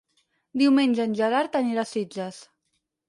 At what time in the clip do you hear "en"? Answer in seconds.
1.09-1.13